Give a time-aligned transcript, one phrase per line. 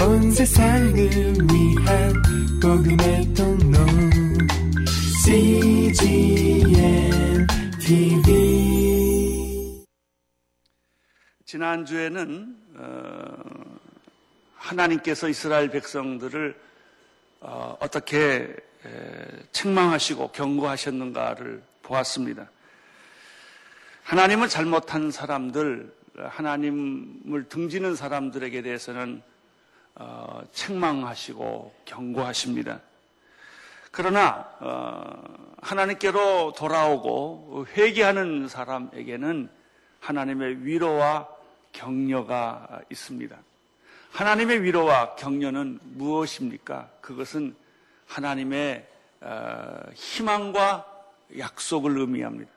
[0.00, 2.12] 온 세상을 위한
[2.62, 3.78] 복음의 통로
[5.24, 7.10] CGM
[7.80, 9.84] TV
[11.44, 13.78] 지난주에는 어,
[14.54, 16.56] 하나님께서 이스라엘 백성들을
[17.40, 18.54] 어, 떻게
[19.52, 22.50] 책망하시고 경고하셨는가를 보았습니다.
[24.04, 29.22] 하나님을 잘못한 사람들, 하나님을 등지는 사람들에게 대해서는
[29.98, 32.80] 어, 책망하시고 경고하십니다.
[33.90, 39.50] 그러나 어, 하나님께로 돌아오고 회개하는 사람에게는
[40.00, 41.28] 하나님의 위로와
[41.72, 43.36] 격려가 있습니다.
[44.12, 46.88] 하나님의 위로와 격려는 무엇입니까?
[47.00, 47.56] 그것은
[48.06, 48.86] 하나님의
[49.20, 50.86] 어, 희망과
[51.36, 52.50] 약속을 의미합니다.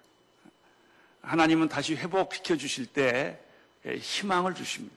[1.23, 3.39] 하나님은 다시 회복시켜 주실 때
[3.85, 4.95] 희망을 주십니다.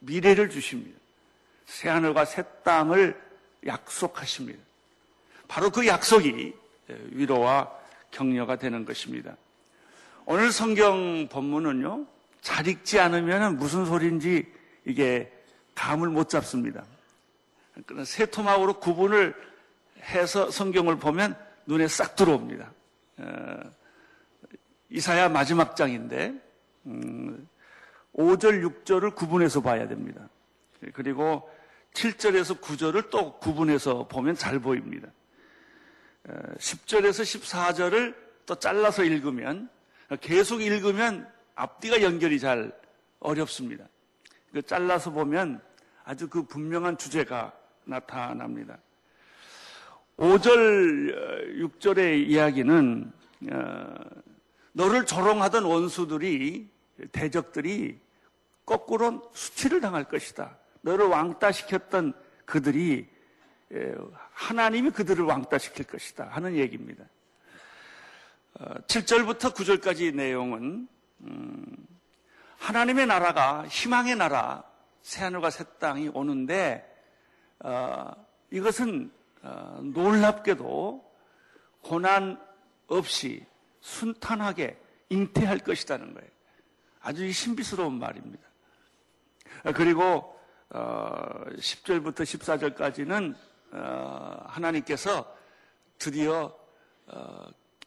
[0.00, 0.98] 미래를 주십니다.
[1.68, 3.20] 새하늘과 새 땅을
[3.66, 4.58] 약속하십니다.
[5.46, 6.54] 바로 그 약속이
[7.10, 7.70] 위로와
[8.10, 9.36] 격려가 되는 것입니다.
[10.24, 12.06] 오늘 성경 본문은요,
[12.40, 14.50] 잘 읽지 않으면 무슨 소리인지
[14.84, 15.30] 이게
[15.74, 16.84] 감을 못 잡습니다.
[18.04, 19.34] 새 토막으로 구분을
[20.02, 22.72] 해서 성경을 보면 눈에 싹 들어옵니다.
[23.18, 23.60] 어,
[24.90, 26.34] 이사야 마지막 장인데
[26.86, 27.46] 음,
[28.14, 30.28] 5절, 6절을 구분해서 봐야 됩니다.
[30.94, 31.48] 그리고
[31.94, 35.08] 7절에서 9절을 또 구분해서 보면 잘 보입니다.
[36.26, 38.14] 10절에서 14절을
[38.46, 39.68] 또 잘라서 읽으면
[40.20, 42.72] 계속 읽으면 앞뒤가 연결이 잘
[43.20, 43.88] 어렵습니다.
[44.52, 45.60] 그 잘라서 보면
[46.04, 47.52] 아주 그 분명한 주제가
[47.84, 48.78] 나타납니다.
[50.16, 53.12] 5절, 6절의 이야기는
[53.52, 53.94] 어,
[54.72, 56.68] 너를 조롱하던 원수들이
[57.12, 58.00] 대적들이
[58.66, 60.58] 거꾸로 수치를 당할 것이다.
[60.82, 63.08] 너를 왕따 시켰던 그들이
[64.32, 67.04] 하나님이 그들을 왕따 시킬 것이다 하는 얘기입니다.
[68.58, 70.88] 7절부터 어, 9절까지 내용은
[71.20, 71.76] 음,
[72.58, 74.64] 하나님의 나라가 희망의 나라
[75.02, 76.84] 새하늘과 새 땅이 오는데
[77.60, 78.10] 어,
[78.50, 81.08] 이것은 어, 놀랍게도
[81.82, 82.40] 고난
[82.88, 83.44] 없이
[83.80, 84.78] 순탄하게
[85.10, 86.28] 잉태할 것이라는 거예요.
[87.00, 88.42] 아주 신비스러운 말입니다.
[89.74, 90.37] 그리고
[90.70, 93.34] 10절부터 14절까지는
[94.46, 95.36] 하나님께서
[95.98, 96.54] 드디어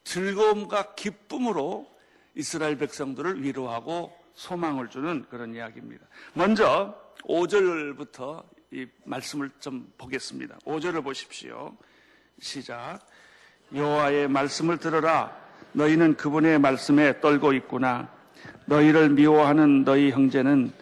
[0.04, 1.90] 즐거움과 기쁨으로
[2.34, 6.06] 이스라엘 백성들을 위로하고 소망을 주는 그런 이야기입니다.
[6.34, 10.56] 먼저 5절부터 이 말씀을 좀 보겠습니다.
[10.64, 11.76] 5절을 보십시오.
[12.40, 13.00] 시작.
[13.74, 15.36] 여호와의 말씀을 들어라.
[15.72, 18.10] 너희는 그분의 말씀에 떨고 있구나.
[18.66, 20.72] 너희를 미워하는 너희 형제는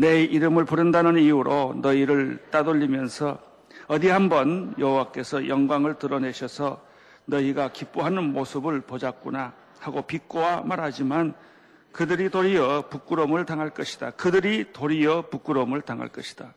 [0.00, 3.38] 내 이름을 부른다는 이유로 너희를 따돌리면서
[3.86, 6.82] 어디 한번 여호와께서 영광을 드러내셔서
[7.26, 11.34] 너희가 기뻐하는 모습을 보자꾸나 하고 비꼬아 말하지만
[11.92, 14.12] 그들이 도리어 부끄러움을 당할 것이다.
[14.12, 16.54] 그들이 도리어 부끄러움을 당할 것이다.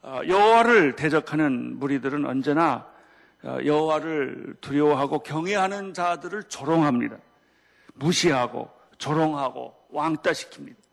[0.00, 2.86] 어, 여호와를 대적하는 무리들은 언제나
[3.42, 7.18] 어, 여호와를 두려워하고 경외하는 자들을 조롱합니다.
[7.96, 10.85] 무시하고 조롱하고 왕따시킵니다.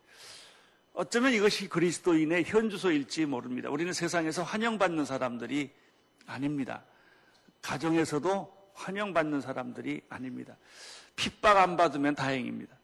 [0.93, 3.69] 어쩌면 이것이 그리스도인의 현주소일지 모릅니다.
[3.69, 5.71] 우리는 세상에서 환영받는 사람들이
[6.27, 6.83] 아닙니다.
[7.63, 10.55] 가정에서도 환영받는 사람들이 아닙니다.
[11.15, 12.75] 핍박 안 받으면 다행입니다.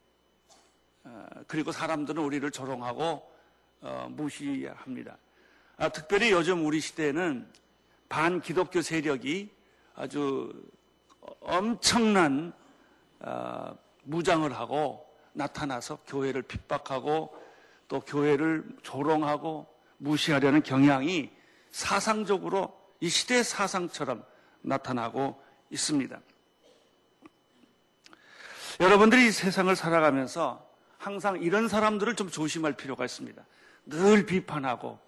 [1.04, 3.32] 어, 그리고 사람들은 우리를 조롱하고
[3.82, 5.18] 어, 무시합니다.
[5.78, 7.48] 아, 특별히 요즘 우리 시대에는
[8.10, 9.52] 반기독교 세력이
[9.96, 10.52] 아주
[11.42, 12.54] 엄청난
[13.20, 17.49] 어, 무장을 하고 나타나서 교회를 핍박하고
[17.90, 19.68] 또 교회를 조롱하고
[19.98, 21.30] 무시하려는 경향이
[21.72, 24.24] 사상적으로 이 시대의 사상처럼
[24.62, 25.42] 나타나고
[25.72, 26.22] 있습니다.
[28.80, 30.66] 여러분들이 세상을 살아가면서
[30.98, 33.44] 항상 이런 사람들을 좀 조심할 필요가 있습니다.
[33.88, 35.00] 늘 비판하고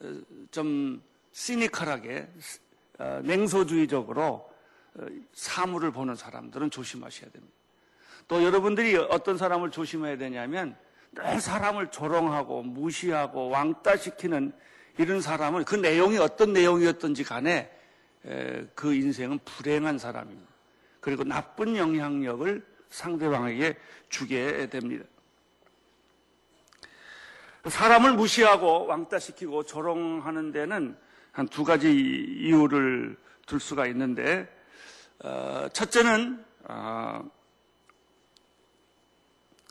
[0.00, 0.20] 어,
[0.50, 2.28] 좀 시니컬하게
[2.98, 4.50] 어, 냉소주의적으로
[4.94, 7.54] 어, 사물을 보는 사람들은 조심하셔야 됩니다.
[8.28, 10.76] 또 여러분들이 어떤 사람을 조심해야 되냐면
[11.12, 14.52] 늘 사람을 조롱하고 무시하고 왕따시키는
[14.98, 17.70] 이런 사람은 그 내용이 어떤 내용이었던지 간에
[18.74, 20.50] 그 인생은 불행한 사람입니다.
[21.00, 23.76] 그리고 나쁜 영향력을 상대방에게
[24.08, 25.04] 주게 됩니다.
[27.66, 30.96] 사람을 무시하고 왕따시키고 조롱하는 데는
[31.32, 33.16] 한 두 가지 이유를
[33.46, 34.48] 들 수가 있는데,
[35.22, 37.30] 어, 첫째는, 어,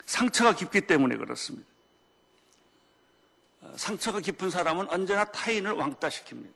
[0.09, 1.69] 상처가 깊기 때문에 그렇습니다.
[3.61, 6.49] 어, 상처가 깊은 사람은 언제나 타인을 왕따시킵니다.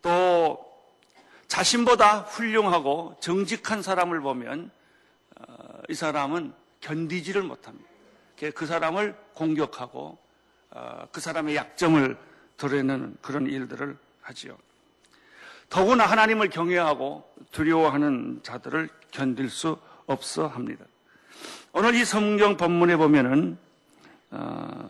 [0.00, 0.66] 또
[1.46, 4.70] 자신보다 훌륭하고 정직한 사람을 보면
[5.36, 7.86] 어, 이 사람은 견디지를 못합니다.
[8.54, 10.18] 그 사람을 공격하고
[10.70, 12.16] 어, 그 사람의 약점을
[12.56, 14.56] 드러내는 그런 일들을 하지요.
[15.68, 20.86] 더구나 하나님을 경외하고 두려워하는 자들을 견딜 수 없어 합니다.
[21.72, 23.58] 오늘 이 성경 본문에 보면은
[24.30, 24.88] 어,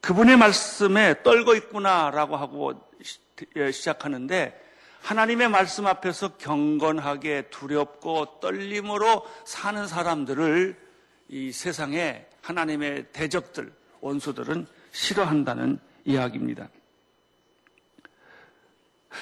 [0.00, 2.90] 그분의 말씀에 떨고 있구나라고 하고
[3.56, 4.60] 예, 시작하는데
[5.02, 10.76] 하나님의 말씀 앞에서 경건하게 두렵고 떨림으로 사는 사람들을
[11.28, 16.68] 이 세상에 하나님의 대적들, 원수들은 싫어한다는 이야기입니다.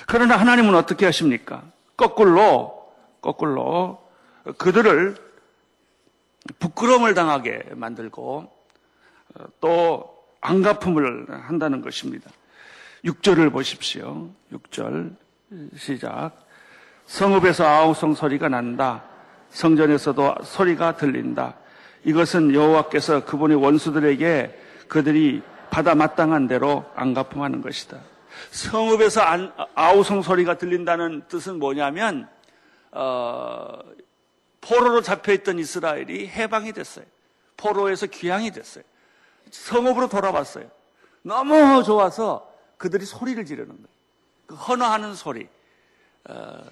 [0.06, 1.64] 그러나 하나님은 어떻게 하십니까?
[1.96, 4.06] 거꾸로, 거꾸로
[4.58, 5.29] 그들을
[6.58, 8.50] 부끄러움을 당하게 만들고
[9.60, 12.30] 또 안가품을 한다는 것입니다.
[13.04, 14.30] 6절을 보십시오.
[14.52, 15.16] 6절
[15.76, 16.32] 시작.
[17.06, 19.04] 성읍에서 아우성 소리가 난다.
[19.50, 21.56] 성전에서도 소리가 들린다.
[22.04, 24.58] 이것은 여호와께서 그분의 원수들에게
[24.88, 27.98] 그들이 받아 마땅한 대로 안가품하는 것이다.
[28.50, 29.22] 성읍에서
[29.74, 32.28] 아우성 소리가 들린다는 뜻은 뭐냐면
[32.92, 33.78] 어,
[34.60, 37.04] 포로로 잡혀있던 이스라엘이 해방이 됐어요.
[37.56, 38.84] 포로에서 귀향이 됐어요.
[39.50, 40.70] 성읍으로 돌아왔어요.
[41.22, 43.88] 너무 좋아서 그들이 소리를 지르는 거예요.
[44.46, 45.48] 그 헌화하는 소리.
[46.24, 46.64] 어,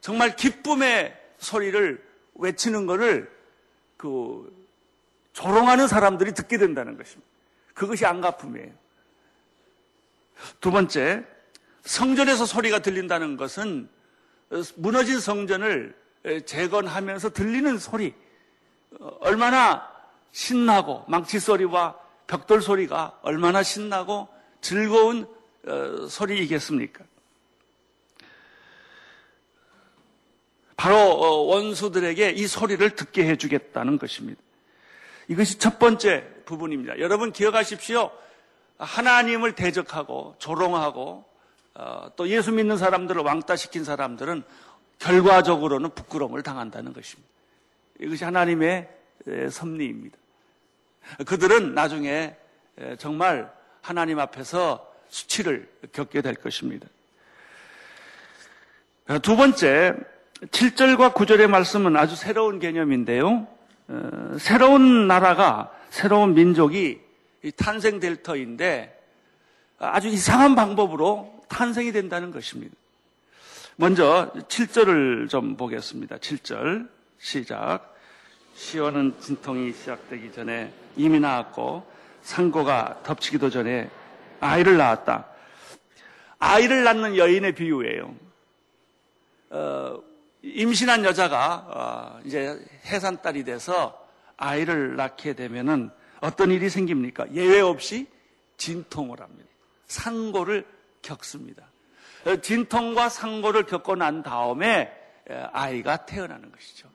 [0.00, 2.04] 정말 기쁨의 소리를
[2.34, 3.30] 외치는 것을
[3.96, 4.56] 그
[5.32, 7.28] 조롱하는 사람들이 듣게 된다는 것입니다.
[7.74, 8.72] 그것이 안가품이에요.
[10.60, 11.24] 두 번째,
[11.84, 13.88] 성전에서 소리가 들린다는 것은
[14.76, 15.94] 무너진 성전을
[16.44, 18.14] 재건하면서 들리는 소리.
[19.00, 19.88] 어, 얼마나
[20.32, 24.28] 신나고 망치 소리와 벽돌 소리가 얼마나 신나고
[24.60, 25.26] 즐거운
[25.66, 27.04] 어, 소리이겠습니까?
[30.76, 34.40] 바로 어, 원수들에게 이 소리를 듣게 해주겠다는 것입니다.
[35.26, 36.98] 이것이 첫 번째 부분입니다.
[37.00, 38.10] 여러분 기억하십시오.
[38.78, 41.24] 하나님을 대적하고 조롱하고
[41.74, 44.42] 어, 또 예수 믿는 사람들을 왕따시킨 사람들은
[44.98, 47.28] 결과적으로는 부끄러움을 당한다는 것입니다.
[48.00, 48.88] 이것이 하나님의
[49.50, 50.16] 섭리입니다.
[51.26, 52.36] 그들은 나중에
[52.98, 56.86] 정말 하나님 앞에서 수치를 겪게 될 것입니다.
[59.22, 59.94] 두 번째,
[60.42, 63.48] 7절과 9절의 말씀은 아주 새로운 개념인데요.
[63.88, 67.00] 어, 새로운 나라가, 새로운 민족이
[67.56, 68.94] 탄생될 터인데
[69.78, 72.74] 아주 이상한 방법으로 탄생이 된다는 것입니다.
[73.80, 76.16] 먼저 7절을 좀 보겠습니다.
[76.16, 77.94] 7절 시작.
[78.54, 81.86] 시원은 진통이 시작되기 전에 이미 나왔고
[82.22, 83.88] 상고가 덮치기도 전에
[84.40, 85.28] 아이를 낳았다.
[86.40, 88.16] 아이를 낳는 여인의 비유예요.
[89.50, 90.02] 어,
[90.42, 95.90] 임신한 여자가 어, 이제 해산딸이 돼서 아이를 낳게 되면은
[96.20, 97.32] 어떤 일이 생깁니까?
[97.32, 98.08] 예외 없이
[98.56, 99.48] 진통을 합니다.
[99.86, 100.66] 상고를
[101.00, 101.68] 겪습니다.
[102.24, 104.92] 어, 진통과 상고를 겪고 난 다음에
[105.52, 106.88] 아이가 태어나는 것이죠.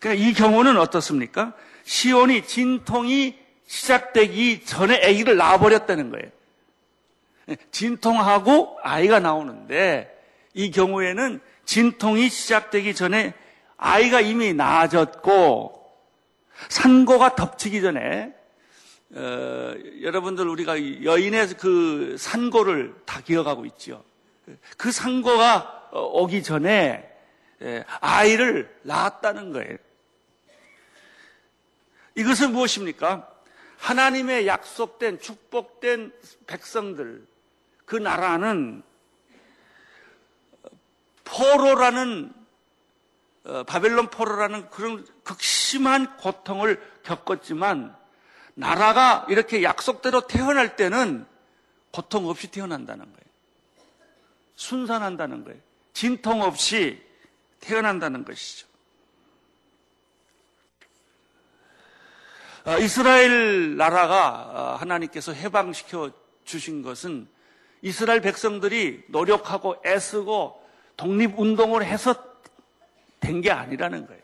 [0.00, 1.54] 그러니까 이 경우는 어떻습니까?
[1.84, 6.30] 시온이 진통이 시작되기 전에 아기를 낳아버렸다는 거예요.
[7.70, 10.10] 진통하고 아이가 나오는데
[10.54, 13.34] 이 경우에는 진통이 시작되기 전에
[13.76, 15.84] 아이가 이미 나아졌고
[16.68, 18.32] 산고가 덮치기 전에
[19.14, 24.02] 어, 여러분들 우리가 여인의 그 산고를 다 기억하고 있죠.
[24.76, 27.10] 그 산고가 오기 전에
[27.62, 29.76] 예, 아이를 낳았다는 거예요.
[32.16, 33.30] 이것은 무엇입니까?
[33.78, 36.12] 하나님의 약속된 축복된
[36.46, 37.26] 백성들
[37.84, 38.82] 그 나라는
[41.24, 42.32] 포로라는
[43.44, 47.94] 어, 바벨론 포로라는 그런 극심한 고통을 겪었지만
[48.54, 51.26] 나라가 이렇게 약속대로 태어날 때는
[51.90, 53.23] 고통 없이 태어난다는 거예요.
[54.56, 55.58] 순산한다는 거예요.
[55.92, 57.02] 진통 없이
[57.60, 58.66] 태어난다는 것이죠.
[62.66, 66.10] 어, 이스라엘 나라가 어, 하나님께서 해방시켜
[66.44, 67.28] 주신 것은
[67.82, 70.62] 이스라엘 백성들이 노력하고 애쓰고
[70.96, 72.14] 독립운동을 해서
[73.20, 74.22] 된 게 아니라는 거예요.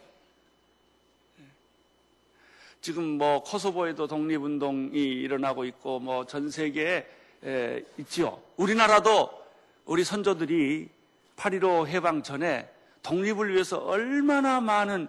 [2.81, 7.07] 지금 뭐 코소보에도 독립운동이 일어나고 있고 뭐 전 세계에
[7.99, 8.41] 있지요.
[8.57, 9.40] 우리나라도
[9.85, 10.89] 우리 선조들이
[11.37, 12.71] 8.15 해방 전에
[13.03, 15.09] 독립을 위해서 얼마나 많은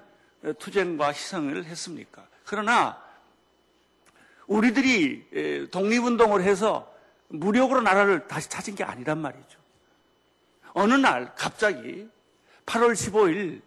[0.60, 2.26] 투쟁과 희생을 했습니까?
[2.46, 3.02] 그러나
[4.48, 6.92] 우리들이 에, 독립운동을 해서
[7.30, 9.60] 무력으로 나라를 다시 찾은 게 아니란 말이죠.
[10.74, 12.08] 어느 날 갑자기
[12.66, 13.62] 8월 15일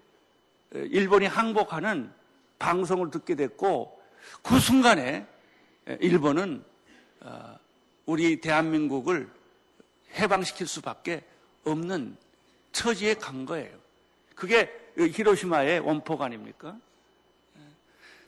[0.75, 2.13] 에, 일본이 항복하는
[2.59, 4.03] 방송을 듣게 됐고
[4.43, 5.27] 그 순간에
[5.89, 6.65] 에, 일본은
[7.21, 7.59] 어,
[8.05, 9.31] 우리 대한민국을
[10.15, 11.23] 해방시킬 수밖에
[11.65, 12.17] 없는
[12.73, 13.77] 처지에 간 거예요.
[14.35, 16.77] 그게 히로시마의 원포가 아닙니까?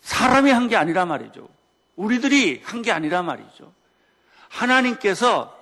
[0.03, 1.49] 사람이 한 게 아니라 말이죠.
[1.97, 3.73] 우리들이 한 게 아니라 말이죠.
[4.49, 5.53] 하나님께서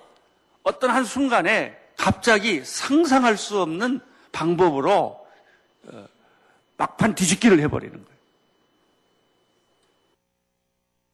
[0.63, 3.99] 어떤 한 순간에 갑자기 상상할 수 없는
[4.31, 5.27] 방법으로
[5.87, 6.07] 어,
[6.77, 8.15] 막판 뒤집기를 해버리는 거예요.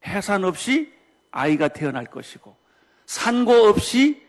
[0.06, 0.92] 해산 없이
[1.30, 2.54] 아이가 태어날 것이고
[3.06, 4.21] 산고 없이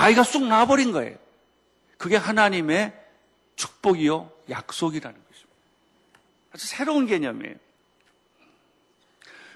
[0.00, 1.16] 아이가 쑥 나와버린 거예요.
[1.98, 2.98] 그게 하나님의
[3.56, 5.56] 축복이요 약속이라는 것입니다.
[6.52, 7.56] 아주 새로운 개념이에요.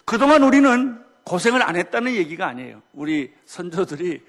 [0.05, 2.83] 그동안 우리는 고생을 안 했다는 얘기가 아니에요.
[2.93, 4.23] 우리 선조들이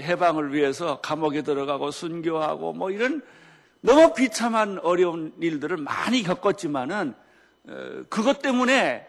[0.00, 3.22] 해방을 위해서 감옥에 들어가고 순교하고 뭐 이런
[3.80, 7.14] 너무 비참한 어려운 일들을 많이 겪었지만은
[8.08, 9.06] 그것 때문에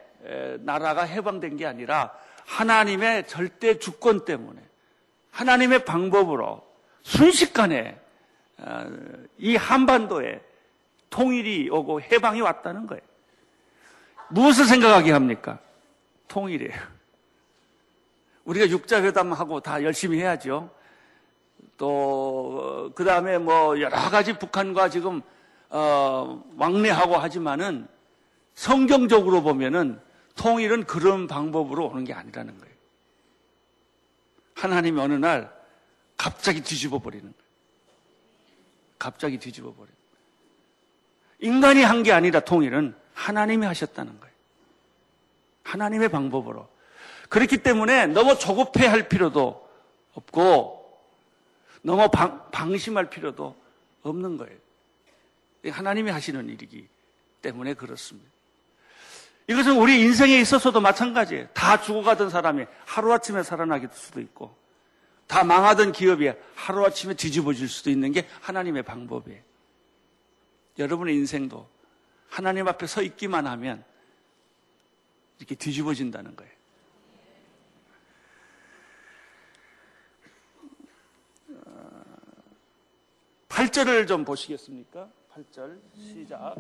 [0.60, 2.14] 나라가 해방된 게 아니라
[2.46, 4.69] 하나님의 절대 주권 때문에
[5.32, 6.66] 하나님의 방법으로
[7.04, 8.00] 순식간에
[8.58, 8.86] 어,
[9.38, 10.42] 이 한반도에
[11.10, 13.02] 통일이 오고 해방이 왔다는 거예요.
[14.30, 15.60] 무엇을 생각하게 합니까?
[16.28, 16.80] 통일이에요.
[18.46, 20.70] 우리가 육자회담하고 다 열심히 해야죠.
[21.78, 25.22] 또, 그 다음에 뭐 여러 가지 북한과 지금,
[25.70, 27.88] 어, 왕래하고 하지만은
[28.56, 30.00] 성경적으로 보면은
[30.36, 32.76] 통일은 그런 방법으로 오는 게 아니라는 거예요.
[34.60, 35.54] 하나님이 어느 날
[36.18, 37.34] 갑자기 뒤집어 버리는.
[38.98, 39.94] 갑자기 뒤집어 버려요.
[41.40, 44.36] 인간이 한 게 아니라 통일은 하나님이 하셨다는 거예요.
[45.64, 46.68] 하나님의 방법으로.
[47.30, 49.70] 그렇기 때문에 너무 조급해 할 필요도
[50.16, 51.00] 없고
[51.82, 53.56] 너무 방, 방심할 필요도
[54.02, 54.58] 없는 거예요.
[55.72, 56.88] 하나님이 하시는 일이기
[57.42, 58.30] 때문에 그렇습니다.
[59.50, 61.48] 이것은 우리 인생에 있어서도 마찬가지예요.
[61.54, 64.56] 다 죽어가던 사람이 하루아침에 살아나게 될 수도 있고
[65.26, 69.42] 다 망하던 기업이 하루아침에 뒤집어질 수도 있는 게 하나님의 방법이에요.
[70.78, 71.68] 여러분의 인생도
[72.30, 73.84] 하나님 앞에 서 있기만 하면
[75.40, 76.54] 이렇게 뒤집어진다는 거예요.
[83.50, 85.10] 8절을 좀 보시겠습니까?
[85.34, 86.56] 8절 시작.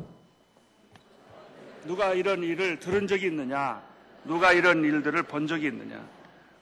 [1.85, 3.81] 누가 이런 일을 들은 적이 있느냐?
[4.25, 6.03] 누가 이런 일들을 본 적이 있느냐?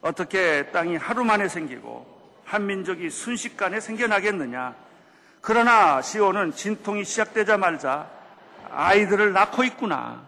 [0.02, 4.76] 어떻게 땅이 하루 만에 생기고 한 민족이 순식간에 생겨나겠느냐?
[5.42, 8.10] 그러나 시온은 진통이 시작되자마자
[8.70, 10.26] 아이들을 낳고 있구나.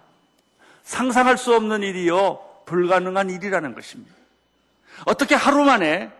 [0.83, 4.15] 상상할 수 없는 일이요, 불가능한 일이라는 것입니다.
[5.05, 6.11] 어떻게 하루 만에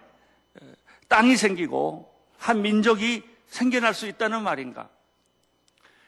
[1.08, 4.90] 땅이 생기고 한 민족이 생겨날 수 있다는 말인가?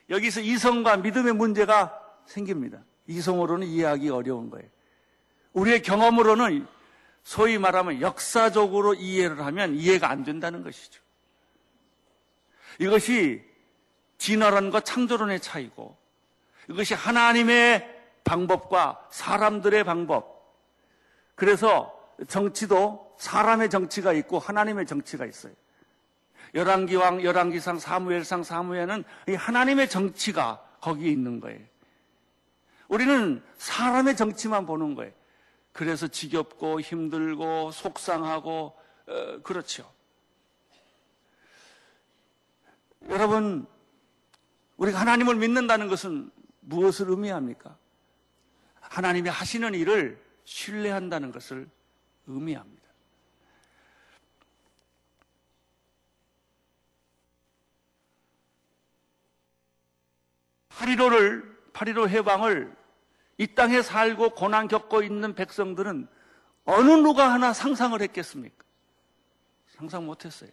[0.10, 2.84] 여기서 이성과 믿음의 문제가 생깁니다.
[3.08, 4.68] 이성으로는 이해하기 어려운 거예요.
[5.54, 6.68] 우리의 경험으로는
[7.24, 11.02] 소위 말하면 역사적으로 이해를 하면 이해가 안 된다는 것이죠.
[12.80, 13.44] 이것이
[14.18, 15.98] 진화론과 창조론의 차이고
[16.70, 20.56] 이것이 하나님의 방법과 사람들의 방법.
[21.36, 21.94] 그래서
[22.28, 25.54] 정치도 사람의 정치가 있고 하나님의 정치가 있어요.
[26.54, 29.04] 열왕기왕, 열왕기상, 사무엘상, 사무엘은
[29.38, 31.60] 하나님의 정치가 거기에 있는 거예요.
[32.92, 35.14] 우리는 사람의 정치만 보는 거예요.
[35.72, 39.90] 그래서 지겹고 힘들고 속상하고 어, 그렇죠.
[43.08, 43.66] 여러분,
[44.76, 47.78] 우리가 하나님을 믿는다는 것은 무엇을 의미합니까?
[48.82, 51.70] 하나님이 하시는 일을 신뢰한다는 것을
[52.28, 52.82] 의미합니다.
[60.68, 62.81] 파리로를, 파리로 해방을
[63.42, 66.08] 이 땅에 살고 고난 겪고 있는 백성들은
[66.66, 68.64] 어느 누가 하나 상상을 했겠습니까?
[69.66, 70.52] 상상 못했어요.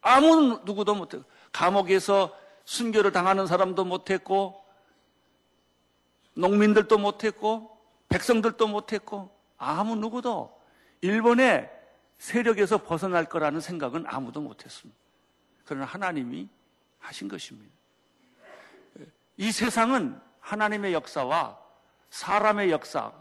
[0.00, 4.64] 아무 누구도 못했고 감옥에서 순교를 당하는 사람도 못했고
[6.32, 7.78] 농민들도 못했고
[8.08, 10.58] 백성들도 못했고 아무 누구도
[11.02, 11.70] 일본의
[12.16, 14.98] 세력에서 벗어날 거라는 생각은 아무도 못했습니다.
[15.66, 16.48] 그러나 하나님이
[17.00, 17.70] 하신 것입니다.
[19.36, 21.69] 이 세상은 하나님의 역사와
[22.10, 23.14] 사람의 역사로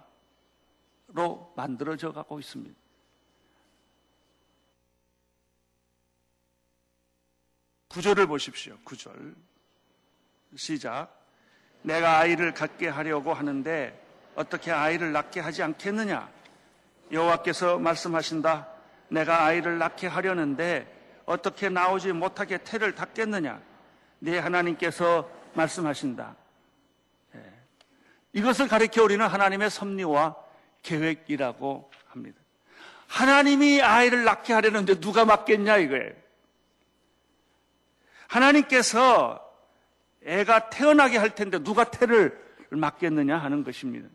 [1.56, 2.76] 만들어져 가고 있습니다.
[7.90, 8.78] 구절을 보십시오.
[8.84, 9.36] 구절.
[10.56, 11.10] 시작.
[11.82, 14.00] 내가 아이를 갖게 하려고 하는데
[14.36, 16.30] 어떻게 아이를 낳게 하지 않겠느냐?
[17.12, 18.68] 여호와께서 말씀하신다.
[19.10, 23.62] 내가 아이를 낳게 하려는데 어떻게 나오지 못하게 태를 닫겠느냐?
[24.20, 26.36] 네 하나님께서 말씀하신다.
[28.36, 28.40] 예.
[28.40, 30.36] 이것을 가리켜 우리는 하나님의 섭리와
[30.84, 32.40] 계획이라고 합니다.
[33.08, 36.14] 하나님이 아이를 낳게 하려는데 누가 맡겠냐 이거예요.
[38.28, 39.44] 하나님께서
[40.24, 44.08] 애가 태어나게 할 텐데 누가 태를 맡겠느냐 하는 것입니다.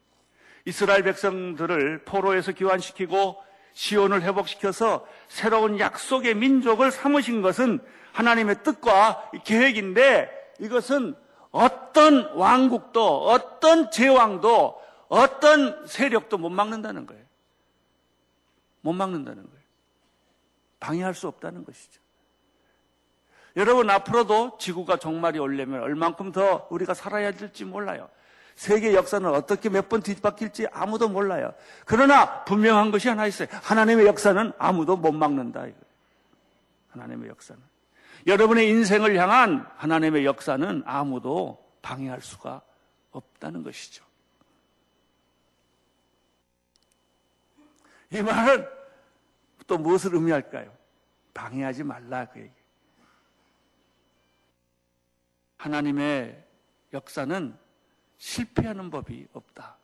[0.65, 3.43] 이스라엘 백성들을 포로에서 귀환시키고
[3.73, 7.81] 시온을 회복시켜서 새로운 약속의 민족을 삼으신 것은
[8.13, 10.31] 하나님의 뜻과 계획인데
[10.61, 11.17] 이것은
[11.55, 17.23] 어떤 왕국도 어떤 제왕도 어떤 세력도 못 막는다는 거예요.
[18.81, 19.65] 못 막는다는 거예요.
[20.81, 22.01] 방해할 수 없다는 것이죠.
[23.55, 28.09] 여러분 앞으로도 지구가 종말이 올려면 얼만큼 더 우리가 살아야 될지 몰라요.
[28.57, 31.55] 세계 역사는 어떻게 몇 번 뒤바뀔지 아무도 몰라요.
[31.87, 33.47] 그러나 분명한 것이 하나 있어요.
[33.63, 35.67] 하나님의 역사는 아무도 못 막는다.
[36.91, 37.63] 하나님의 역사는.
[38.27, 42.63] 여러분의 인생을 향한 하나님의 역사는 아무도 방해할 수가
[43.11, 44.05] 없다는 것이죠.
[48.11, 48.67] 이 말은
[49.67, 50.75] 또 무엇을 의미할까요?
[51.35, 52.53] 방해하지 말라 그 얘기.
[55.59, 56.45] 하나님의
[56.93, 57.59] 역사는
[58.19, 59.77] 실패하는 법이 없다.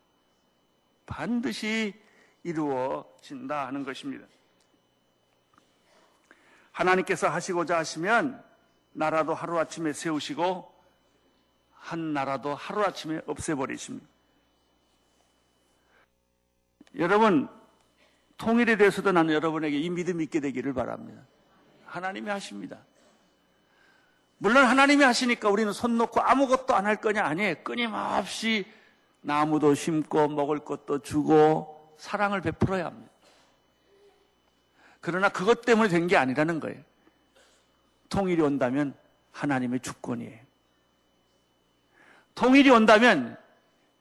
[1.05, 1.93] 반드시
[2.43, 4.25] 이루어진다 하는 것입니다.
[6.71, 8.43] 하나님께서 하시고자 하시면
[8.93, 10.71] 나라도 하루아침에 세우시고
[11.73, 14.07] 한 나라도 하루아침에 없애버리십니다.
[16.97, 17.47] 여러분,
[18.37, 21.21] 통일에 대해서도 나는 여러분에게 이 믿음이 있게 되기를 바랍니다.
[21.85, 22.77] 하나님이 하십니다.
[24.37, 27.23] 물론 하나님이 하시니까 우리는 손 놓고 아무것도 안 할 거냐?
[27.23, 27.55] 아니에요.
[27.63, 28.65] 끊임없이
[29.21, 33.10] 나무도 심고 먹을 것도 주고 사랑을 베풀어야 합니다.
[35.01, 36.81] 그러나 그것 때문에 된 게 아니라는 거예요.
[38.09, 38.93] 통일이 온다면
[39.31, 40.39] 하나님의 주권이에요.
[42.35, 43.37] 통일이 온다면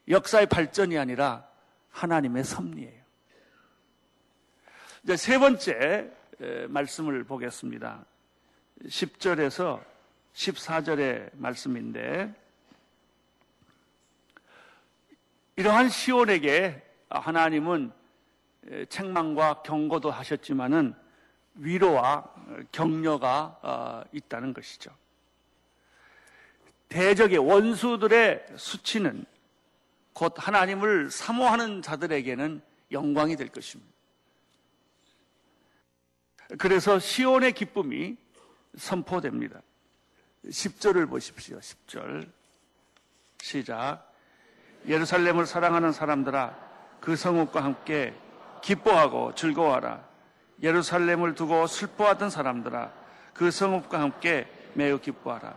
[0.09, 1.47] 역사의 발전이 아니라
[1.91, 3.01] 하나님의 섭리예요.
[5.05, 6.11] 이제 세 번째
[6.69, 8.05] 말씀을 보겠습니다.
[8.85, 9.83] 10절에서
[10.35, 12.35] 14절의 말씀인데
[15.57, 17.93] 이러한 시온에게 하나님은
[18.89, 20.95] 책망과 경고도 하셨지만은
[21.55, 22.33] 위로와
[22.73, 24.91] 격려가 어, 있다는 것이죠.
[26.89, 29.25] 대적의 원수들의 수치는
[30.13, 32.61] 곧 하나님을 사모하는 자들에게는
[32.93, 33.91] 영광이 될 것입니다.
[36.59, 38.17] 그래서 시온의 기쁨이
[38.77, 39.61] 선포됩니다.
[40.47, 41.59] 10절을 보십시오.
[41.59, 42.29] 10절.
[43.41, 44.13] 시작.
[44.87, 48.15] 예루살렘을 사랑하는 사람들아 그 성읍과 함께
[48.61, 50.09] 기뻐하고 즐거워하라.
[50.63, 52.93] 예루살렘을 두고 슬퍼하던 사람들아
[53.33, 55.55] 그 성읍과 함께 매우 기뻐하라.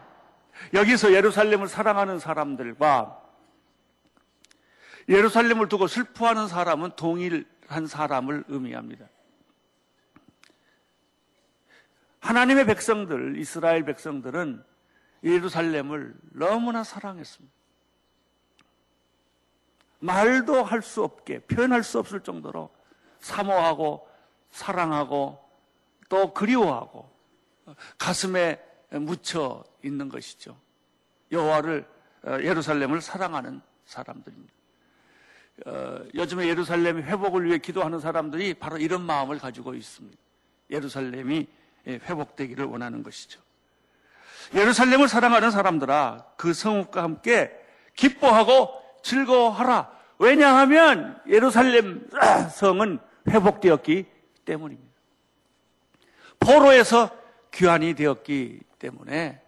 [0.74, 3.22] 여기서 예루살렘을 사랑하는 사람들과
[5.10, 9.06] 예루살렘을 두고 슬퍼하는 사람은 동일한 사람을 의미합니다.
[12.22, 14.64] 하나님의 백성들, 이스라엘 백성들은
[15.24, 17.54] 예루살렘을 너무나 사랑했습니다.
[20.00, 22.70] 말도 할 수 없게, 표현할 수 없을 정도로
[23.24, 24.08] 사모하고,
[24.52, 25.40] 사랑하고,
[26.10, 27.10] 또 그리워하고,
[27.98, 30.56] 가슴에 묻혀 있는 것이죠.
[31.32, 31.88] 여호와를
[32.26, 34.54] 어, 예루살렘을 사랑하는 사람들입니다.
[35.66, 40.18] 어, 요즘에 예루살렘 회복을 위해 기도하는 사람들이 바로 이런 마음을 가지고 있습니다.
[40.70, 41.48] 예루살렘이
[41.88, 43.42] 회복되기를 원하는 것이죠.
[44.54, 47.52] 예루살렘을 사랑하는 사람들아 그 성읍과 함께
[47.96, 48.70] 기뻐하고
[49.02, 49.92] 즐거워하라.
[50.20, 52.08] 왜냐하면 예루살렘
[52.52, 54.06] 성은 회복되었기
[54.46, 54.94] 때문입니다.
[56.40, 57.10] 포로에서
[57.54, 59.42] 귀환이 되었기 때문에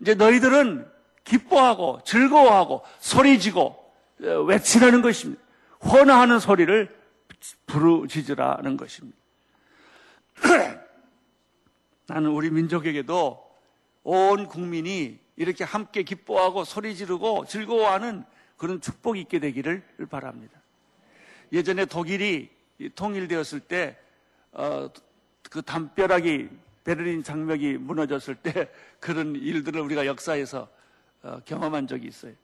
[0.00, 0.90] 이제 너희들은
[1.24, 3.78] 기뻐하고 즐거워하고 소리지고
[4.22, 5.42] 어, 외치라는 것입니다.
[5.84, 6.96] 헌화하는 소리를
[7.66, 9.18] 부르짖으라는 것입니다.
[12.06, 13.52] 나는 우리 민족에게도
[14.04, 18.24] 온 국민이 이렇게 함께 기뻐하고 소리 지르고 즐거워하는
[18.56, 20.60] 그런 축복이 있게 되기를 바랍니다.
[21.52, 22.50] 예전에 독일이
[22.94, 23.98] 통일되었을 때,
[24.52, 24.90] 어,
[25.50, 26.48] 그 담벼락이
[26.84, 30.68] 베를린 장벽이 무너졌을 때 그런 일들을 우리가 역사에서
[31.22, 32.34] 어, 경험한 적이 있어요.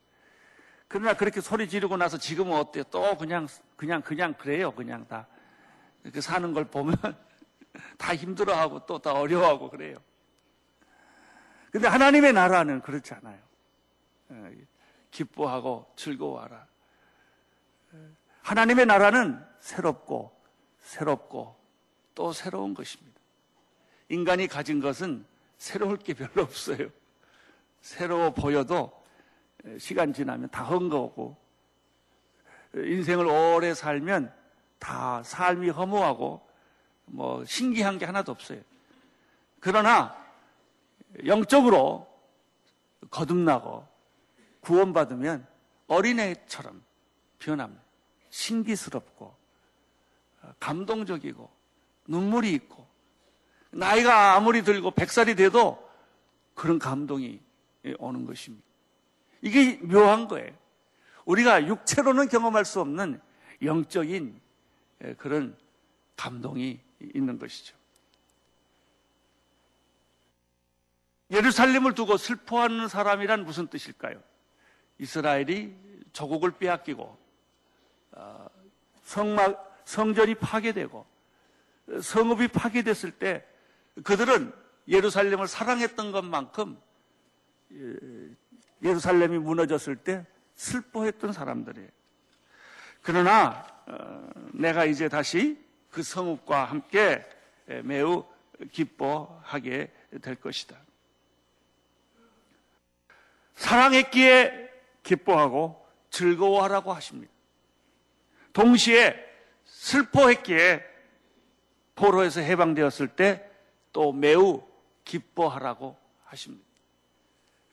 [0.86, 2.84] 그러나 그렇게 소리 지르고 나서 지금은 어때요?
[2.84, 4.72] 또 그냥, 그냥, 그냥 그래요.
[4.72, 5.26] 그냥 다.
[6.04, 6.94] 이렇게 사는 걸 보면
[7.98, 9.96] 다 힘들어하고 또 다 어려워하고 그래요.
[11.70, 13.38] 근데 하나님의 나라는 그렇지 않아요.
[14.30, 14.56] 예,
[15.10, 16.66] 기뻐하고 즐거워하라.
[18.48, 20.32] 예, 하나님의 나라는 새롭고
[20.80, 21.54] 새롭고
[22.14, 23.18] 또 새로운 것입니다.
[24.08, 25.26] 인간이 가진 것은
[25.58, 26.88] 새로울 게 별로 없어요.
[27.82, 29.04] 새로워 보여도
[29.78, 31.36] 시간 지나면 다 헝거고
[32.74, 34.32] 인생을 오래 살면
[34.78, 36.46] 다 삶이 허무하고
[37.06, 38.60] 뭐 신기한 게 하나도 없어요.
[39.60, 40.16] 그러나
[41.26, 42.06] 영적으로
[43.10, 43.86] 거듭나고
[44.60, 45.46] 구원받으면
[45.86, 46.82] 어린애처럼
[47.38, 47.87] 변합니다.
[48.30, 49.34] 신기스럽고
[50.60, 51.50] 감동적이고
[52.06, 52.86] 눈물이 있고
[53.70, 55.88] 나이가 아무리 들고 백살이 돼도
[56.54, 57.40] 그런 감동이
[57.98, 58.66] 오는 것입니다.
[59.42, 60.52] 이게 묘한 거예요.
[61.24, 63.20] 우리가 육체로는 경험할 수 없는
[63.62, 64.40] 영적인
[65.18, 65.56] 그런
[66.16, 66.80] 감동이
[67.14, 67.76] 있는 것이죠.
[71.30, 74.20] 예루살렘을 두고 슬퍼하는 사람이란 무슨 뜻일까요?
[74.98, 75.74] 이스라엘이
[76.12, 77.27] 조국을 빼앗기고 어,
[79.04, 81.06] 성막 성전이 파괴되고
[82.02, 83.44] 성읍이 파괴됐을 때
[84.04, 84.52] 그들은
[84.86, 86.78] 예루살렘을 사랑했던 것만큼
[87.72, 87.94] 예,
[88.82, 91.88] 예루살렘이 무너졌을 때 슬퍼했던 사람들이에요.
[93.02, 97.24] 그러나 어, 내가 이제 다시 그 성읍과 함께
[97.84, 98.24] 매우
[98.72, 99.92] 기뻐하게
[100.22, 100.76] 될 것이다.
[103.54, 104.70] 사랑했기에
[105.02, 107.32] 기뻐하고 즐거워하라고 하십니다.
[108.58, 109.14] 동시에
[109.64, 110.84] 슬퍼했기에
[111.94, 113.48] 포로에서 해방되었을 때
[113.92, 114.62] 또 매우
[115.04, 116.64] 기뻐하라고 하십니다.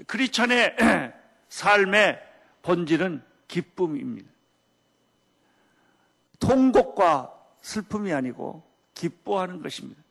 [0.08, 0.76] 크리스천의
[1.50, 2.20] 삶의
[2.64, 4.28] 본질은 기쁨입니다.
[6.40, 10.02] 통곡과 슬픔이 아니고 기뻐하는 것입니다.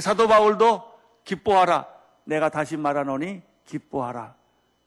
[0.00, 1.88] 사도 바울도 기뻐하라.
[2.24, 4.34] 내가 다시 말하노니 기뻐하라.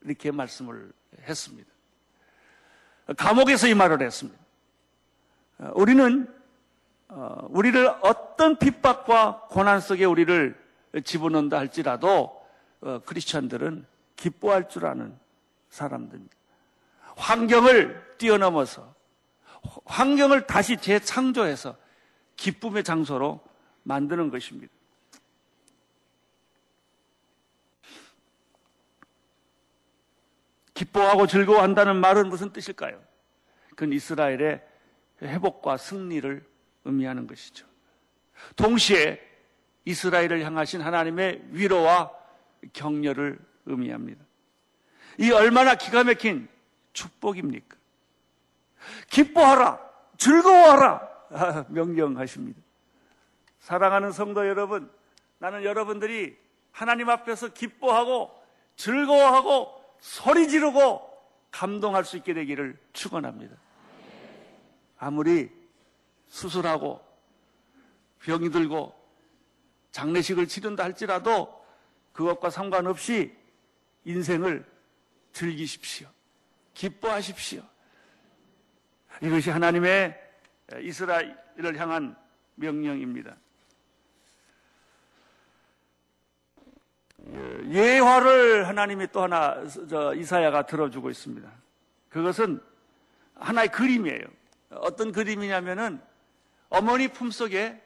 [0.01, 1.69] 이렇게 말씀을 했습니다.
[3.15, 4.46] 감옥에서 이 말을 했습니다.
[5.74, 6.34] 우리는
[7.10, 10.62] 어, 우리를 어떤 핍박과 고난 속에 우리를
[11.04, 12.46] 집어넣는다 할지라도
[12.82, 15.17] 어, 크리스천들은 기뻐할 줄 아는
[15.70, 16.36] 사람들입니다.
[17.15, 18.93] 환경을 뛰어넘어서
[19.86, 21.76] 환경을 다시 재창조해서
[22.36, 23.41] 기쁨의 장소로
[23.84, 24.72] 만드는 것입니다.
[30.74, 33.02] 기뻐하고 즐거워한다는 말은 무슨 뜻일까요?
[33.70, 34.63] 그건 이스라엘의
[35.21, 36.45] 회복과 승리를
[36.86, 37.65] 의미하는 것이죠.
[38.56, 39.21] 동시에
[39.86, 42.12] 이스라엘을 향하신 하나님의 위로와
[42.73, 44.23] 격려를 의미합니다.
[45.19, 46.47] 이 얼마나 기가 막힌
[46.93, 47.77] 축복입니까?
[49.10, 49.80] 기뻐하라,
[50.17, 52.60] 즐거워하라, 아, 명령하십니다.
[53.60, 54.89] 사랑하는 성도 여러분,
[55.39, 56.38] 나는 여러분들이
[56.71, 58.32] 하나님 앞에서 기뻐하고
[58.75, 61.01] 즐거워하고 소리 지르고
[61.51, 63.56] 감동할 수 있게 되기를 축원합니다.
[64.97, 65.49] 아무리
[66.27, 67.01] 수술하고
[68.19, 68.95] 병이 들고
[69.91, 71.65] 장례식을 치른다 할지라도
[72.13, 73.36] 그것과 상관없이
[74.05, 74.65] 인생을
[75.33, 76.10] 즐기십시오.
[76.73, 77.62] 기뻐하십시오.
[79.21, 80.15] 이것이 하나님의
[80.81, 82.15] 이스라엘을 향한
[82.55, 83.36] 명령입니다.
[87.69, 89.55] 예화를 하나님이 또 하나
[90.15, 91.51] 이사야가 들어주고 있습니다.
[92.10, 92.62] 그것은
[93.36, 94.37] 하나의 그림이에요.
[94.69, 96.01] 어떤 그림이냐면은
[96.69, 97.82] 어머니 품 속에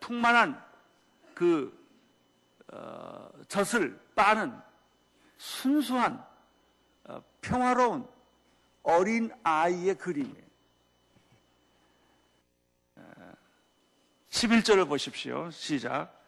[0.00, 0.62] 풍만한
[1.34, 1.80] 그
[2.72, 4.58] 어, 젖을 빠는
[5.36, 6.24] 순수한
[7.04, 8.08] 어, 평화로운
[8.82, 10.52] 어린 아이의 그림이에요.
[14.32, 15.50] 11절을 보십시오.
[15.50, 16.18] 시작.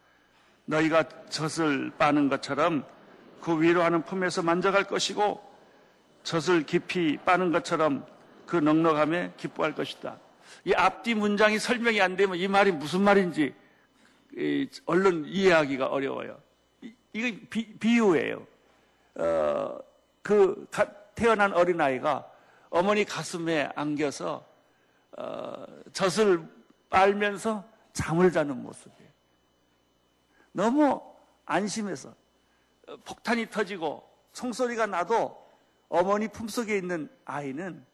[0.65, 2.85] 너희가 젖을 빠는 것처럼
[3.41, 5.43] 그 위로 하는 품에서 만져갈 것이고
[6.23, 8.05] 젖을 깊이 빠는 것처럼
[8.45, 10.19] 그 넉넉함에 기뻐할 것이다.
[10.63, 13.53] 이 앞뒤 문장이 설명이 안 되면 이 말이 무슨 말인지
[14.85, 16.41] 얼른 이해하기가 어려워요.
[17.13, 18.45] 이게 비, 유예요
[19.15, 19.79] 어,
[20.21, 20.67] 그
[21.15, 22.29] 태어난 어린아이가
[22.69, 24.45] 어머니 가슴에 안겨서
[25.17, 26.45] 어, 젖을
[26.89, 29.09] 빨면서 잠을 자는 모습이에요.
[30.51, 31.01] 너무
[31.45, 32.13] 안심해서
[33.05, 35.45] 폭탄이 터지고 총소리가 나도
[35.87, 37.85] 어머니 품속에 있는 아이는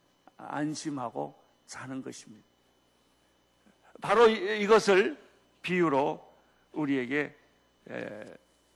[0.47, 2.45] 안심하고 자는 것입니다.
[4.01, 5.17] 바로 이것을
[5.61, 6.27] 비유로
[6.71, 7.35] 우리에게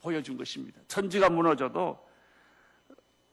[0.01, 0.79] 보여준 것입니다.
[0.87, 2.05] 천지가 무너져도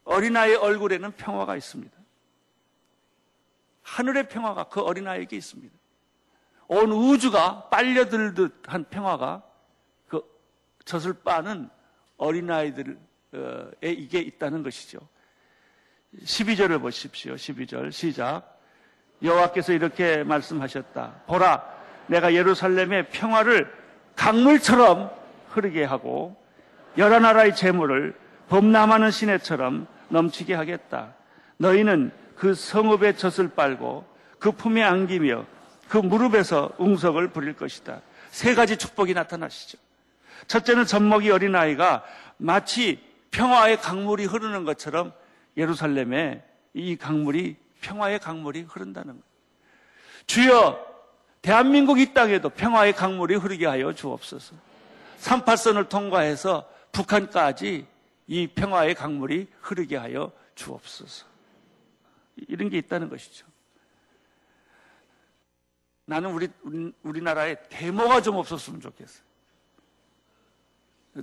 [0.05, 1.97] 어린아이의 얼굴에는 평화가 있습니다.
[3.83, 5.73] 하늘의 평화가 그 어린아이에게 있습니다.
[6.67, 9.43] 온 우주가 빨려들듯 한 평화가
[10.07, 10.23] 그
[10.85, 11.69] 젖을 빠는
[12.17, 12.95] 어린아이들에
[13.83, 14.99] 이게 있다는 것이죠.
[16.21, 17.35] 12절을 보십시오.
[17.35, 18.59] 12절 시작.
[19.23, 21.21] 여호와께서 이렇게 말씀하셨다.
[21.27, 21.63] 보라,
[22.07, 23.71] 내가 예루살렘의 평화를
[24.15, 25.11] 강물처럼
[25.49, 26.35] 흐르게 하고
[26.97, 28.15] 여러 나라의 재물을
[28.49, 31.13] 범람하는 시내처럼 넘치게 하겠다.
[31.57, 34.05] 너희는 그 성읍의 젖을 빨고
[34.39, 35.45] 그 품에 안기며
[35.87, 38.01] 그 무릎에서 웅석을 부릴 것이다.
[38.29, 39.77] 세 가지 축복이 나타나시죠.
[40.47, 42.03] 첫째는 젖먹이 어린아이가
[42.37, 42.99] 마치
[43.31, 45.13] 평화의 강물이 흐르는 것처럼
[45.57, 49.23] 예루살렘에 이 강물이 평화의 강물이 흐른다는 거예요.
[50.25, 50.93] 주여
[51.41, 54.55] 대한민국 이 땅에도 평화의 강물이 흐르게 하여 주옵소서.
[55.19, 57.85] 38선을 통과해서 북한까지
[58.27, 61.25] 이 평화의 강물이 흐르게 하여 주옵소서.
[62.47, 63.45] 이런 게 있다는 것이죠.
[66.05, 66.49] 나는 우리,
[67.03, 69.23] 우리나라에 데모가 좀 없었으면 좋겠어요.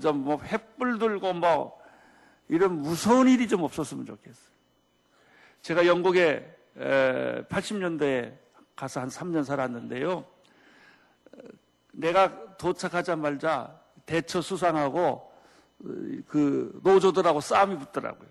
[0.01, 1.80] 좀뭐 횃불 들고 뭐
[2.51, 4.51] 이런 무서운 일이 좀 없었으면 좋겠어요.
[5.63, 8.37] 제가 영국에 80년대에
[8.75, 10.25] 가서 한 3년 살았는데요.
[11.93, 15.33] 내가 도착하자마자 대처 수상하고
[16.27, 18.29] 그 노조들하고 싸움이 붙더라고요.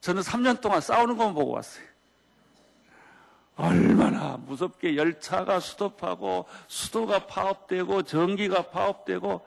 [0.00, 1.84] 저는 3년 동안 싸우는 것만 보고 왔어요.
[3.56, 9.46] 얼마나 무섭게 열차가 수도하고 수도가 파업되고 전기가 파업되고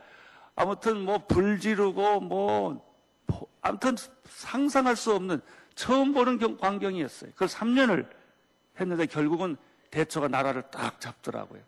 [0.55, 2.86] 아무튼 뭐 불 지르고 뭐
[3.61, 5.41] 아무튼 상상할 수 없는
[5.75, 7.31] 처음 보는 광경이었어요.
[7.31, 8.09] 그걸 3년을
[8.79, 9.57] 했는데 결국은
[9.91, 11.61] 대처가 나라를 딱 잡더라고요.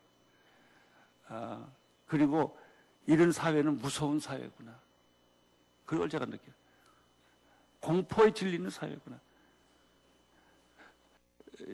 [1.27, 1.65] 아,
[2.07, 2.57] 그리고
[3.05, 4.77] 이런 사회는 무서운 사회구나.
[5.85, 6.53] 그걸 제가 느껴요.
[7.79, 9.19] 공포에 질리는 사회구나.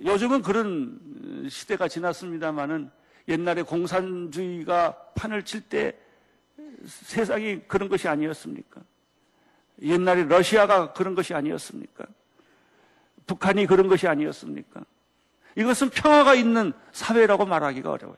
[0.03, 2.89] 요즘은 그런 시대가 지났습니다만은
[3.27, 5.97] 옛날에 공산주의가 판을 칠 때
[6.85, 8.81] 세상이 그런 것이 아니었습니까?
[9.81, 12.05] 옛날에 러시아가 그런 것이 아니었습니까?
[13.27, 14.81] 북한이 그런 것이 아니었습니까?
[15.55, 18.17] 이것은 평화가 있는 사회라고 말하기가 어려워요.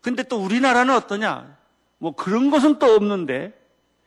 [0.00, 1.56] 근데 또 우리나라는 어떠냐?
[1.98, 3.58] 뭐 그런 것은 또 없는데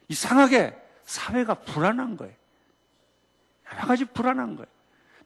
[0.07, 2.33] 이상하게 사회가 불안한 거예요.
[3.73, 4.67] 여러 가지 불안한 거예요.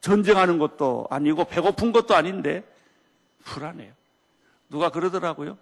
[0.00, 2.64] 전쟁하는 것도 아니고 배고픈 것도 아닌데
[3.44, 3.92] 불안해요.
[4.68, 5.58] 누가 그러더라고요.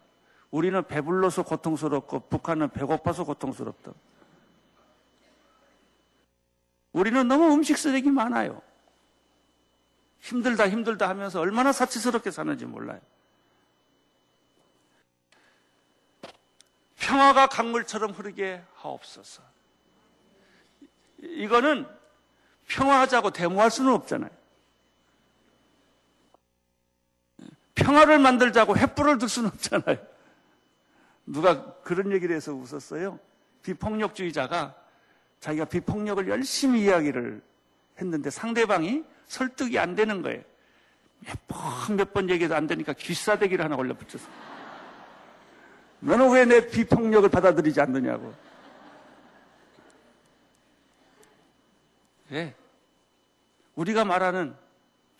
[0.50, 3.92] 우리는 배불러서 고통스럽고 북한은 배고파서 고통스럽다.
[6.92, 8.60] 우리는 너무 음식 쓰레기 많아요.
[10.20, 13.00] 힘들다 힘들다 하면서 얼마나 사치스럽게 사는지 몰라요.
[16.96, 19.42] 평화가 강물처럼 흐르게 하옵소서.
[21.20, 21.86] 이거는
[22.66, 24.30] 평화하자고 데모할 수는 없잖아요.
[27.74, 29.98] 평화를 만들자고 횃불을 들 수는 없잖아요.
[31.26, 33.18] 누가 그런 얘기를 해서 웃었어요.
[33.62, 34.74] 비폭력주의자가
[35.40, 37.40] 자기가 비폭력을 열심히 이야기를
[38.00, 40.42] 했는데 상대방이 설득이 안 되는 거예요.
[41.20, 44.28] 몇 번, 몇 번 얘기해도 안 되니까 귀싸대기를 하나 올려붙였어.
[46.00, 48.32] 너는 왜 내 비폭력을 받아들이지 않느냐고.
[52.32, 52.54] 예.
[53.74, 54.54] 우리가 말하는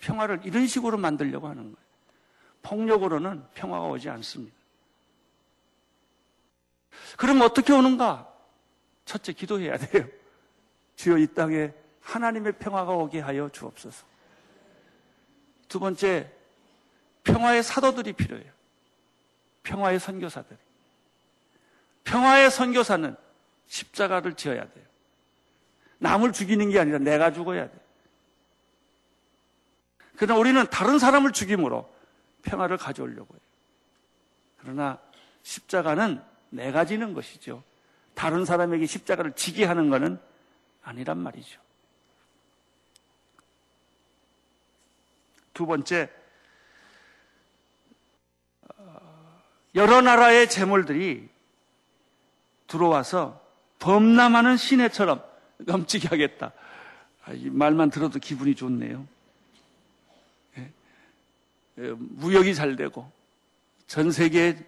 [0.00, 1.76] 평화를 이런 식으로 만들려고 하는 거예요.
[2.62, 4.54] 폭력으로는 평화가 오지 않습니다.
[7.16, 8.33] 그럼 어떻게 오는가?
[9.09, 10.07] 첫째, 기도해야 돼요.
[10.97, 14.05] 주여 이 땅에 하나님의 평화가 오게 하여 주옵소서.
[15.66, 16.31] 두 번째,
[17.25, 18.53] 평화의 사도들이 필요해요.
[19.62, 20.59] 평화의 선교사들이.
[22.05, 23.16] 평화의 선교사는
[23.66, 24.85] 십자가를 지어야 돼요.
[25.99, 27.81] 남을 죽이는 게 아니라 내가 죽어야 돼요.
[30.16, 31.90] 그러나 우리는 다른 사람을 죽임으로
[32.42, 33.40] 평화를 가져오려고 해요.
[34.59, 34.99] 그러나
[35.44, 37.62] 십자가는 내가 지는 것이죠.
[38.18, 40.18] 다른 사람에게 십자가를 지게 하는 것은
[40.83, 41.61] 아니란 말이죠.
[45.54, 46.11] 두 번째,
[48.76, 49.40] 어,
[49.76, 51.28] 여러 나라의 재물들이
[52.66, 53.40] 들어와서
[53.78, 55.22] 범람하는 시내처럼
[55.59, 56.52] 넘치게 하겠다.
[57.24, 59.07] 아, 이 말만 들어도 기분이 좋네요.
[60.57, 60.72] 예.
[61.78, 63.09] 예, 무역이 잘 되고
[63.87, 64.59] 전 세계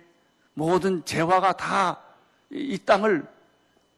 [0.54, 2.10] 모든 재화가 다
[2.50, 3.26] 이 땅을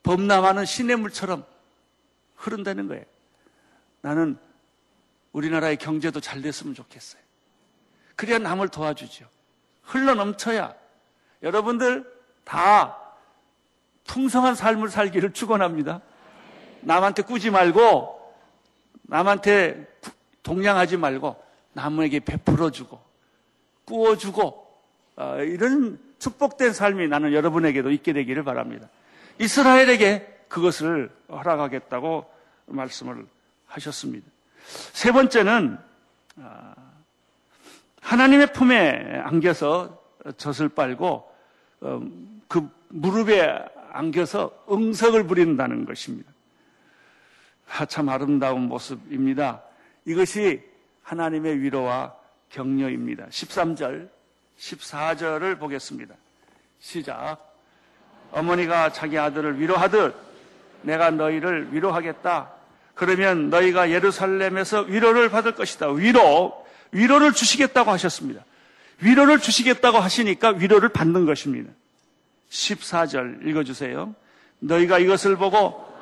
[0.02, 1.44] 범람하는 시냇물처럼
[2.36, 3.04] 흐른다는 거예요.
[4.00, 4.36] 나는
[5.32, 7.22] 우리나라의 경제도 잘 됐으면 좋겠어요.
[8.16, 9.26] 그래야 남을 도와주죠.
[9.82, 10.74] 흘러 넘쳐야
[11.42, 12.10] 여러분들
[12.44, 12.98] 다
[14.04, 16.00] 풍성한 삶을 살기를 축원합니다.
[16.80, 18.20] 남한테 꾸지 말고
[19.02, 19.86] 남한테
[20.42, 23.00] 동냥하지 말고 남에게 베풀어주고
[23.84, 24.62] 꾸어주고
[25.16, 28.88] 어, 이런 축복된 삶이 나는 여러분에게도 있게 되기를 바랍니다.
[29.42, 32.30] 이스라엘에게 그것을 허락하겠다고
[32.66, 33.26] 말씀을
[33.66, 34.30] 하셨습니다.
[34.92, 35.78] 세 번째는
[36.40, 36.74] 아,
[38.00, 40.00] 하나님의 품에 안겨서
[40.36, 41.28] 젖을 빨고
[41.80, 42.00] 어,
[42.46, 46.30] 그 무릎에 안겨서 응석을 부린다는 것입니다.
[47.68, 49.62] 아, 참 아름다운 모습입니다.
[50.04, 50.62] 이것이
[51.02, 52.14] 하나님의 위로와
[52.50, 53.26] 격려입니다.
[53.26, 54.08] 13절,
[54.58, 56.14] 14절을 보겠습니다.
[56.78, 57.51] 시작.
[58.32, 60.14] 어머니가 자기 아들을 위로하듯
[60.82, 62.50] 내가 너희를 위로하겠다.
[62.94, 65.88] 그러면 너희가 예루살렘에서 위로를 받을 것이다.
[65.90, 68.44] 위로, 위로를 주시겠다고 하셨습니다.
[69.00, 71.70] 위로를 주시겠다고 하시니까 위로를 받는 것입니다.
[72.50, 74.14] 14절 읽어주세요.
[74.60, 75.92] 너희가 이것을 보고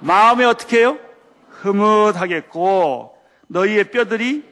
[0.00, 0.98] 마음에 어떻게 해요?
[1.48, 3.16] 흐뭇하겠고
[3.48, 4.44] 너희의 뼈들이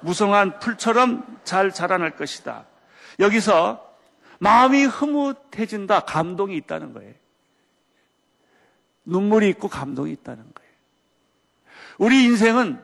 [0.00, 2.64] 무성한 풀처럼 잘 자라날 것이다.
[3.20, 3.85] 여기서
[4.38, 6.00] 마음이 흐뭇해진다.
[6.00, 7.14] 감동이 있다는 거예요.
[9.04, 10.72] 눈물이 있고 감동이 있다는 거예요.
[11.98, 12.82] 우리 인생은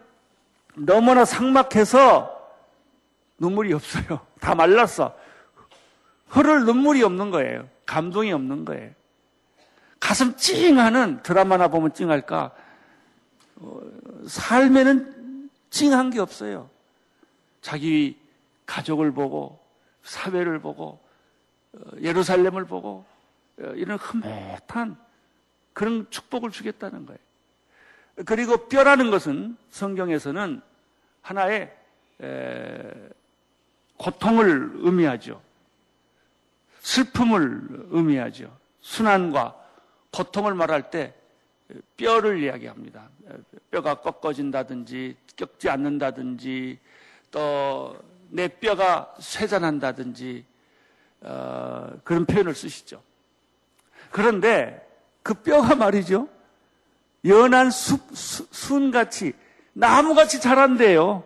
[0.74, 2.40] 너무나 삭막해서
[3.38, 4.20] 눈물이 없어요.
[4.40, 5.14] 다 말랐어.
[6.28, 7.68] 흐를 눈물이 없는 거예요.
[7.84, 8.92] 감동이 없는 거예요.
[10.00, 12.52] 가슴 찡하는 드라마나 보면 찡할까?
[13.56, 13.80] 어,
[14.26, 16.70] 삶에는 찡한 게 없어요.
[17.60, 18.18] 자기
[18.66, 19.60] 가족을 보고
[20.02, 21.00] 사회를 보고 어,
[22.00, 23.04] 예루살렘을 보고
[23.58, 24.96] 어, 이런 흐뭇한
[25.72, 27.18] 그런 축복을 주겠다는 거예요.
[28.26, 30.60] 그리고 뼈라는 것은 성경에서는
[31.22, 31.74] 하나의
[33.96, 35.40] 고통을 의미하죠.
[36.80, 38.54] 슬픔을 의미하죠.
[38.80, 39.56] 순환과
[40.10, 41.14] 고통을 말할 때
[41.96, 43.08] 뼈를 이야기합니다.
[43.70, 46.78] 뼈가 꺾어진다든지 꺾지 않는다든지
[47.30, 50.44] 또 내 뼈가 쇠잔한다든지
[51.24, 53.02] 어, 그런 표현을 쓰시죠.
[54.10, 54.86] 그런데
[55.22, 56.28] 그 뼈가 말이죠.
[57.24, 59.32] 연한 숲, 수, 순같이
[59.72, 61.24] 나무같이 자란대요.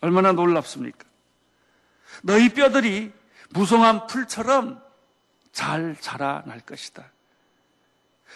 [0.00, 1.04] 얼마나 놀랍습니까?
[2.22, 3.12] 너희 뼈들이
[3.50, 4.82] 무성한 풀처럼
[5.52, 7.10] 잘 자라날 것이다.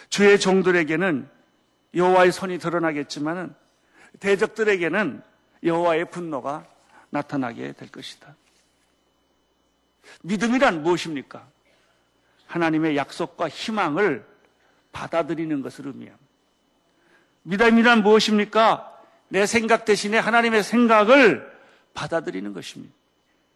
[0.09, 1.29] 주의 종들에게는
[1.93, 3.55] 여호와의 손이 드러나겠지만은
[4.19, 5.21] 대적들에게는
[5.63, 6.65] 여호와의 분노가
[7.09, 8.35] 나타나게 될 것이다.
[10.23, 11.47] 믿음이란 무엇입니까?
[12.47, 14.25] 하나님의 약속과 희망을
[14.91, 16.25] 받아들이는 것을 의미합니다.
[17.43, 18.91] 믿음이란 무엇입니까?
[19.29, 21.51] 내 생각 대신에 하나님의 생각을
[21.93, 22.93] 받아들이는 것입니다.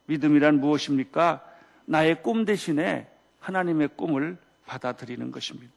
[0.06, 1.44] 믿음이란 무엇입니까?
[1.86, 3.08] 나의 꿈 대신에
[3.40, 5.72] 하나님의 꿈을 받아들이는 것입니다.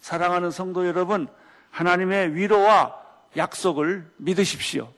[0.00, 1.28] 사랑하는 성도 여러분,
[1.70, 2.94] 하나님의 위로와
[3.36, 4.92] 약속을 믿으십시오.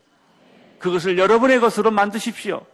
[0.79, 2.65] 그것을 여러분의 것으로 만드십시오.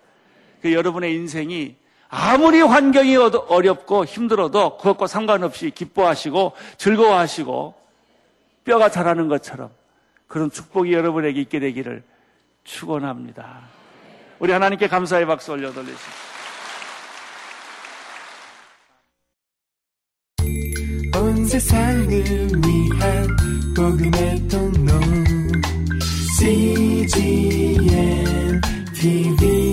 [0.60, 1.76] 그 여러분의 인생이
[2.16, 7.74] 아무리 환경이 어렵고 힘들어도 그것과 상관없이 기뻐하시고 즐거워하시고
[8.62, 9.70] 뼈가 자라는 것처럼
[10.28, 12.04] 그런 축복이 여러분에게 있게 되기를
[12.62, 13.62] 축원합니다.
[14.38, 16.12] 우리 하나님께 감사의 박수 올려 돌리십시오.
[21.16, 23.26] 온 세상을 위한
[23.74, 24.92] 복음의 통로
[26.38, 27.80] CGM
[28.94, 29.63] TV